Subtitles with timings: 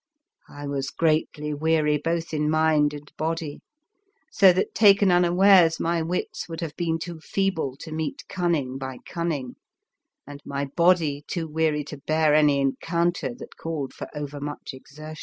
[0.49, 3.61] I was greatly weary both in mind and body,
[4.31, 8.97] so that taken unawares my wits would have been too feeble to meet cunning by
[9.05, 9.57] cunning,
[10.25, 15.19] and my body too weary to bear any encounter that called for over much exertion.